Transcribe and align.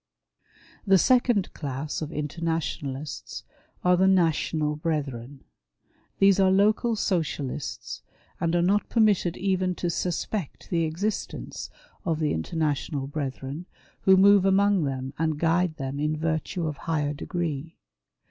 The 0.87 0.97
second 0.97 1.53
class 1.53 2.01
of 2.01 2.11
Internationalists 2.11 3.43
are 3.83 3.95
the 3.95 4.07
National 4.07 4.75
Brethren. 4.75 5.43
These 6.17 6.39
are 6.39 6.49
local 6.49 6.95
socialists, 6.95 8.01
and 8.39 8.55
are 8.55 8.63
not 8.63 8.89
permitted 8.89 9.37
even 9.37 9.75
to 9.75 9.91
suspect 9.91 10.71
the 10.71 10.85
existence 10.85 11.69
of 12.03 12.17
the 12.17 12.33
International 12.33 13.05
Brethren, 13.05 13.67
who 14.01 14.17
move 14.17 14.43
among 14.43 14.85
them 14.85 15.13
and 15.19 15.37
guide 15.37 15.75
them 15.77 15.99
in 15.99 16.17
virtue 16.17 16.65
of 16.65 16.77
higher 16.77 17.13
degree. 17.13 17.77